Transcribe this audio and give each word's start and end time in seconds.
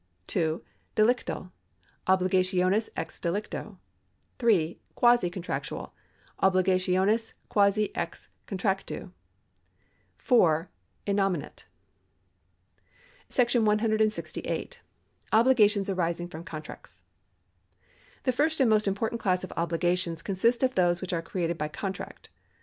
(2) 0.25 0.63
Delictal— 0.95 1.51
Obligationes 2.07 2.89
ex 2.97 3.19
delicto. 3.19 3.77
(3) 4.39 4.79
Quasi 4.95 5.29
contractual— 5.29 5.93
Obligationes 6.41 7.33
quasi 7.49 7.95
ex 7.95 8.27
contractu. 8.47 9.11
(4) 10.17 10.71
Innominate.§ 11.05 11.65
168. 13.63 14.81
Obiig^ations 15.31 15.95
arising 15.95 16.27
from 16.27 16.43
Contracts. 16.45 17.03
The 18.23 18.31
first 18.31 18.59
and 18.59 18.67
most 18.67 18.87
important 18.87 19.21
class 19.21 19.43
of 19.43 19.53
obligations 19.55 20.23
consists 20.23 20.63
of 20.63 20.73
those 20.73 21.01
which 21.01 21.13
are 21.13 21.21
created 21.21 21.59
by 21.59 21.67
contract. 21.67 22.29